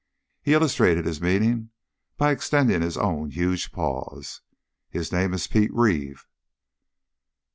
[0.41, 1.69] He illustrated his meaning
[2.17, 4.41] by extending his own huge paws.
[4.89, 6.25] "His name is Pete Reeve."